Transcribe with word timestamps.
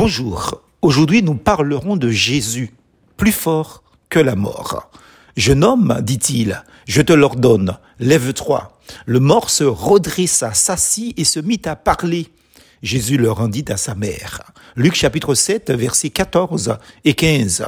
Bonjour, 0.00 0.62
aujourd'hui 0.80 1.24
nous 1.24 1.34
parlerons 1.34 1.96
de 1.96 2.08
Jésus, 2.08 2.72
plus 3.16 3.32
fort 3.32 3.82
que 4.08 4.20
la 4.20 4.36
mort. 4.36 4.92
Jeune 5.36 5.64
homme, 5.64 5.98
dit-il, 6.02 6.62
je 6.86 7.02
te 7.02 7.12
l'ordonne, 7.12 7.76
lève-toi. 7.98 8.78
Le 9.06 9.18
mort 9.18 9.50
se 9.50 9.64
redressa, 9.64 10.54
s'assit 10.54 11.18
et 11.18 11.24
se 11.24 11.40
mit 11.40 11.62
à 11.64 11.74
parler. 11.74 12.28
Jésus 12.80 13.16
le 13.16 13.32
rendit 13.32 13.64
à 13.70 13.76
sa 13.76 13.96
mère. 13.96 14.52
Luc 14.76 14.94
chapitre 14.94 15.34
7, 15.34 15.72
versets 15.72 16.10
14 16.10 16.76
et 17.04 17.14
15. 17.14 17.64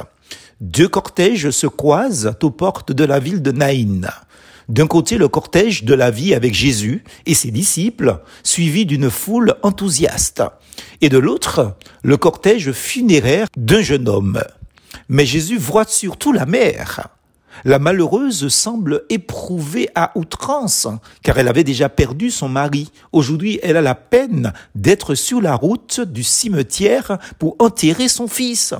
Deux 0.61 0.87
cortèges 0.87 1.51
se 1.51 1.67
croisent 1.67 2.37
aux 2.45 2.53
portes 2.53 2.93
de 2.93 3.03
la 3.03 3.19
ville 3.19 3.43
de 3.43 3.51
Naïn. 3.51 4.09
D'un 4.71 4.87
côté, 4.87 5.19
le 5.19 5.27
cortège 5.27 5.83
de 5.83 5.95
la 5.95 6.13
vie 6.13 6.33
avec 6.33 6.55
Jésus 6.55 7.03
et 7.27 7.35
ses 7.35 7.51
disciples, 7.51 8.21
suivi 8.45 8.87
d'une 8.87 9.11
foule 9.11 9.57
enthousiaste. 9.65 10.45
Et 11.01 11.09
de 11.09 11.19
l'autre, 11.19 11.75
le 12.05 12.17
cortège 12.17 12.71
funéraire 12.71 13.49
d'un 13.57 13.83
jeune 13.83 14.09
homme. 14.09 14.41
Mais 15.09 15.27
Jésus 15.27 15.59
voit 15.59 15.87
surtout 15.87 16.33
la 16.33 16.47
mère. 16.47 17.09
La 17.65 17.81
malheureuse 17.81 18.47
semble 18.47 19.03
éprouvée 19.11 19.89
à 19.97 20.13
outrance, 20.17 20.87
car 21.25 21.37
elle 21.39 21.49
avait 21.49 21.65
déjà 21.65 21.89
perdu 21.89 22.31
son 22.31 22.49
mari. 22.49 22.93
Aujourd'hui, 23.11 23.59
elle 23.65 23.77
a 23.77 23.83
la 23.83 23.97
peine 23.97 24.53
d'être 24.77 25.17
sur 25.17 25.41
la 25.41 25.57
route 25.57 26.01
du 26.01 26.23
cimetière 26.23 27.19
pour 27.41 27.57
enterrer 27.59 28.07
son 28.07 28.29
fils 28.29 28.75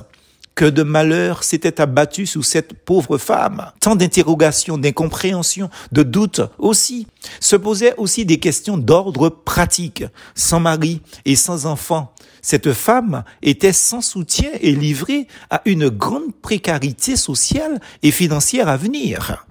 que 0.55 0.65
de 0.65 0.83
malheur 0.83 1.43
s'était 1.43 1.81
abattu 1.81 2.25
sous 2.25 2.43
cette 2.43 2.73
pauvre 2.73 3.17
femme. 3.17 3.71
Tant 3.79 3.95
d'interrogations, 3.95 4.77
d'incompréhensions, 4.77 5.69
de 5.91 6.03
doutes 6.03 6.41
aussi. 6.57 7.07
Se 7.39 7.55
posaient 7.55 7.95
aussi 7.97 8.25
des 8.25 8.37
questions 8.37 8.77
d'ordre 8.77 9.29
pratique. 9.29 10.03
Sans 10.35 10.59
mari 10.59 11.01
et 11.25 11.35
sans 11.35 11.65
enfant, 11.65 12.13
cette 12.41 12.73
femme 12.73 13.23
était 13.41 13.73
sans 13.73 14.01
soutien 14.01 14.49
et 14.59 14.73
livrée 14.73 15.27
à 15.49 15.61
une 15.65 15.89
grande 15.89 16.33
précarité 16.41 17.15
sociale 17.15 17.79
et 18.03 18.11
financière 18.11 18.67
à 18.67 18.77
venir. 18.77 19.45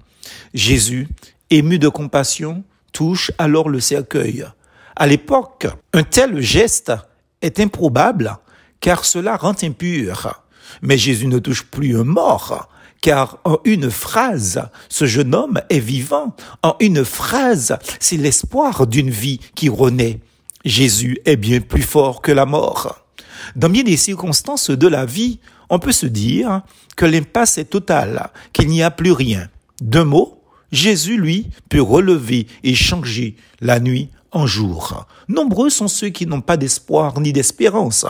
Jésus, 0.53 1.07
ému 1.49 1.79
de 1.79 1.87
compassion, 1.87 2.63
touche 2.91 3.31
alors 3.37 3.69
le 3.69 3.79
cercueil. 3.79 4.45
À 4.95 5.07
l'époque, 5.07 5.67
un 5.93 6.03
tel 6.03 6.41
geste 6.41 6.91
est 7.41 7.59
improbable 7.59 8.37
car 8.81 9.05
cela 9.05 9.37
rend 9.37 9.55
impur. 9.63 10.40
Mais 10.81 10.97
Jésus 10.97 11.27
ne 11.27 11.39
touche 11.39 11.63
plus 11.63 11.97
un 11.97 12.03
mort, 12.03 12.69
car 13.01 13.39
en 13.43 13.57
une 13.65 13.89
phrase, 13.89 14.61
ce 14.89 15.05
jeune 15.05 15.35
homme 15.35 15.61
est 15.69 15.79
vivant. 15.79 16.35
En 16.63 16.75
une 16.79 17.03
phrase, 17.03 17.77
c'est 17.99 18.17
l'espoir 18.17 18.87
d'une 18.87 19.09
vie 19.09 19.39
qui 19.55 19.69
renaît. 19.69 20.19
Jésus 20.63 21.19
est 21.25 21.37
bien 21.37 21.61
plus 21.61 21.81
fort 21.81 22.21
que 22.21 22.31
la 22.31 22.45
mort. 22.45 23.05
Dans 23.55 23.69
bien 23.69 23.83
des 23.83 23.97
circonstances 23.97 24.69
de 24.69 24.87
la 24.87 25.05
vie, 25.05 25.39
on 25.69 25.79
peut 25.79 25.91
se 25.91 26.05
dire 26.05 26.61
que 26.95 27.05
l'impasse 27.05 27.57
est 27.57 27.65
totale, 27.65 28.29
qu'il 28.53 28.67
n'y 28.67 28.83
a 28.83 28.91
plus 28.91 29.11
rien. 29.11 29.47
D'un 29.81 30.05
mot, 30.05 30.43
Jésus, 30.71 31.17
lui, 31.17 31.49
peut 31.69 31.81
relever 31.81 32.47
et 32.63 32.75
changer 32.75 33.35
la 33.59 33.79
nuit 33.79 34.09
en 34.31 34.45
jour. 34.45 35.05
Nombreux 35.27 35.69
sont 35.69 35.87
ceux 35.87 36.09
qui 36.09 36.25
n'ont 36.25 36.41
pas 36.41 36.57
d'espoir 36.57 37.19
ni 37.19 37.33
d'espérance. 37.33 38.05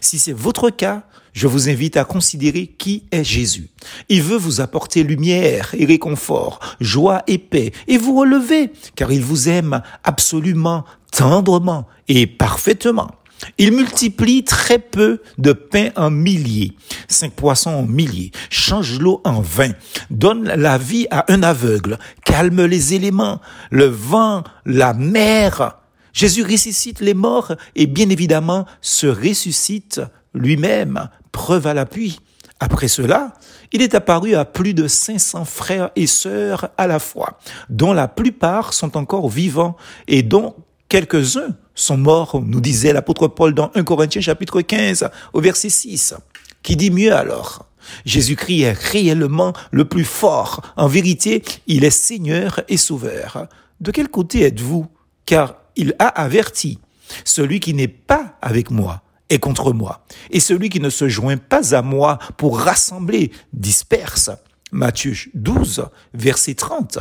Si 0.00 0.18
c'est 0.18 0.32
votre 0.32 0.70
cas, 0.70 1.04
je 1.32 1.46
vous 1.46 1.68
invite 1.68 1.96
à 1.96 2.04
considérer 2.04 2.66
qui 2.66 3.04
est 3.10 3.24
Jésus. 3.24 3.68
Il 4.08 4.22
veut 4.22 4.36
vous 4.36 4.60
apporter 4.60 5.02
lumière 5.02 5.74
et 5.76 5.84
réconfort, 5.84 6.60
joie 6.80 7.22
et 7.26 7.38
paix, 7.38 7.72
et 7.88 7.98
vous 7.98 8.16
relever, 8.18 8.70
car 8.94 9.12
il 9.12 9.22
vous 9.22 9.48
aime 9.48 9.82
absolument, 10.04 10.84
tendrement 11.10 11.86
et 12.08 12.26
parfaitement. 12.26 13.10
Il 13.58 13.72
multiplie 13.72 14.44
très 14.44 14.78
peu 14.78 15.20
de 15.38 15.52
pain 15.52 15.88
en 15.96 16.10
milliers, 16.10 16.76
cinq 17.08 17.32
poissons 17.32 17.70
en 17.70 17.82
milliers, 17.82 18.30
change 18.50 19.00
l'eau 19.00 19.20
en 19.24 19.40
vin, 19.40 19.72
donne 20.10 20.44
la 20.44 20.78
vie 20.78 21.06
à 21.10 21.24
un 21.32 21.42
aveugle, 21.42 21.98
calme 22.24 22.64
les 22.64 22.94
éléments, 22.94 23.40
le 23.70 23.86
vent, 23.86 24.44
la 24.64 24.94
mer. 24.94 25.78
Jésus 26.12 26.44
ressuscite 26.44 27.00
les 27.00 27.14
morts 27.14 27.52
et 27.74 27.86
bien 27.86 28.10
évidemment 28.10 28.66
se 28.80 29.06
ressuscite 29.06 30.00
lui-même, 30.34 31.08
preuve 31.30 31.66
à 31.66 31.74
l'appui. 31.74 32.20
Après 32.60 32.88
cela, 32.88 33.32
il 33.72 33.82
est 33.82 33.94
apparu 33.94 34.34
à 34.34 34.44
plus 34.44 34.72
de 34.72 34.86
500 34.86 35.44
frères 35.44 35.90
et 35.96 36.06
sœurs 36.06 36.68
à 36.78 36.86
la 36.86 36.98
fois, 36.98 37.38
dont 37.68 37.92
la 37.92 38.06
plupart 38.06 38.72
sont 38.72 38.96
encore 38.96 39.28
vivants 39.28 39.76
et 40.06 40.22
dont 40.22 40.54
quelques-uns 40.88 41.56
sont 41.74 41.96
morts, 41.96 42.40
nous 42.44 42.60
disait 42.60 42.92
l'apôtre 42.92 43.28
Paul 43.28 43.54
dans 43.54 43.70
1 43.74 43.82
Corinthiens 43.82 44.20
chapitre 44.20 44.60
15 44.60 45.08
au 45.32 45.40
verset 45.40 45.70
6. 45.70 46.14
Qui 46.62 46.76
dit 46.76 46.90
mieux 46.90 47.14
alors? 47.14 47.66
Jésus-Christ 48.04 48.60
est 48.60 48.78
réellement 48.78 49.52
le 49.70 49.84
plus 49.84 50.04
fort. 50.04 50.62
En 50.76 50.86
vérité, 50.86 51.42
il 51.66 51.84
est 51.84 51.90
Seigneur 51.90 52.60
et 52.68 52.76
Sauveur. 52.76 53.48
De 53.80 53.90
quel 53.90 54.08
côté 54.08 54.42
êtes-vous? 54.42 54.86
Car 55.26 55.56
il 55.74 55.96
a 55.98 56.06
averti, 56.06 56.78
celui 57.24 57.58
qui 57.58 57.74
n'est 57.74 57.88
pas 57.88 58.36
avec 58.40 58.70
moi 58.70 59.02
contre 59.38 59.72
moi, 59.72 60.04
et 60.30 60.40
celui 60.40 60.68
qui 60.68 60.80
ne 60.80 60.90
se 60.90 61.08
joint 61.08 61.36
pas 61.36 61.74
à 61.74 61.82
moi 61.82 62.18
pour 62.36 62.58
rassembler 62.58 63.30
disperse. 63.52 64.30
Matthieu 64.72 65.14
12, 65.34 65.84
verset 66.14 66.54
30. 66.54 66.98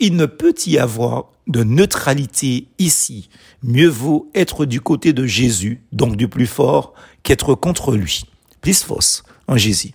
Il 0.00 0.16
ne 0.16 0.26
peut 0.26 0.54
y 0.66 0.78
avoir 0.78 1.26
de 1.46 1.62
neutralité 1.62 2.68
ici. 2.78 3.28
Mieux 3.62 3.88
vaut 3.88 4.30
être 4.34 4.64
du 4.64 4.80
côté 4.80 5.12
de 5.12 5.26
Jésus, 5.26 5.82
donc 5.92 6.16
du 6.16 6.28
plus 6.28 6.46
fort, 6.46 6.94
qu'être 7.22 7.54
contre 7.54 7.92
lui. 7.92 8.24
Plus 8.62 8.82
fausse 8.82 9.22
en 9.46 9.56
Jésus. 9.56 9.92